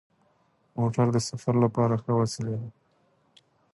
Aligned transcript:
موټر 0.77 1.07
د 1.15 1.17
سفر 1.29 1.55
لپاره 1.63 1.95
ښه 2.03 2.13
وسیله 2.21 2.55
ده. 2.61 2.69